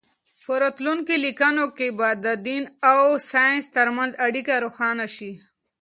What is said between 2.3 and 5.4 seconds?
دین او ساینس ترمنځ اړیکه روښانه شي.